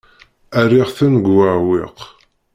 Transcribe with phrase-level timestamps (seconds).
[0.63, 1.99] Rriɣ-ten deg uɛewwiq.